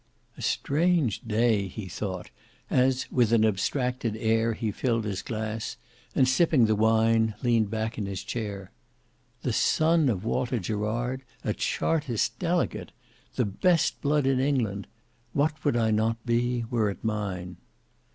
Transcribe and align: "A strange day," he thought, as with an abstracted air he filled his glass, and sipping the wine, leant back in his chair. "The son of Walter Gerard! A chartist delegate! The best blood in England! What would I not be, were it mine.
"A 0.35 0.41
strange 0.41 1.19
day," 1.21 1.67
he 1.67 1.87
thought, 1.87 2.31
as 2.71 3.05
with 3.11 3.31
an 3.31 3.45
abstracted 3.45 4.17
air 4.17 4.53
he 4.53 4.71
filled 4.71 5.05
his 5.05 5.21
glass, 5.21 5.77
and 6.15 6.27
sipping 6.27 6.65
the 6.65 6.75
wine, 6.75 7.35
leant 7.43 7.69
back 7.69 7.99
in 7.99 8.07
his 8.07 8.23
chair. 8.23 8.71
"The 9.43 9.53
son 9.53 10.09
of 10.09 10.25
Walter 10.25 10.57
Gerard! 10.57 11.21
A 11.43 11.53
chartist 11.53 12.39
delegate! 12.39 12.91
The 13.35 13.45
best 13.45 14.01
blood 14.01 14.25
in 14.25 14.39
England! 14.39 14.87
What 15.33 15.63
would 15.63 15.77
I 15.77 15.91
not 15.91 16.25
be, 16.25 16.65
were 16.71 16.89
it 16.89 17.03
mine. 17.03 17.57